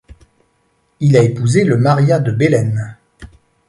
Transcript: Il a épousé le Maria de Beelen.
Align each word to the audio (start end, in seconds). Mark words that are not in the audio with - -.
Il 0.99 1.15
a 1.15 1.21
épousé 1.21 1.63
le 1.63 1.77
Maria 1.77 2.17
de 2.19 2.31
Beelen. 2.31 2.97